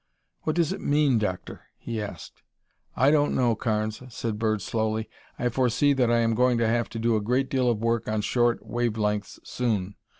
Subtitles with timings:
[0.41, 2.41] "What does it mean, Doctor?" he asked.
[2.95, 4.39] "I don't know, Carnes," said Dr.
[4.39, 5.07] Bird slowly.
[5.37, 8.07] "I foresee that I am going to have to do a great deal of work
[8.07, 9.93] on short wave lengths soon.